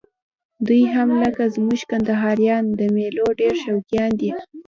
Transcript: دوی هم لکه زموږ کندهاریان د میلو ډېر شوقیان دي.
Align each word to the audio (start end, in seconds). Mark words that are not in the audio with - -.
دوی 0.67 0.83
هم 0.95 1.09
لکه 1.21 1.43
زموږ 1.55 1.79
کندهاریان 1.89 2.63
د 2.79 2.81
میلو 2.95 3.25
ډېر 3.39 3.53
شوقیان 3.63 4.11
دي. 4.19 4.31